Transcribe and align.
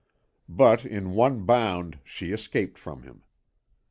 But 0.49 0.83
in 0.83 1.11
one 1.11 1.45
bound 1.45 1.99
she 2.03 2.31
escaped 2.31 2.79
from 2.79 3.03
him. 3.03 3.21